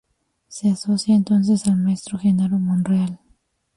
[0.47, 3.19] Se asocia entonces al maestro Genaro Monreal.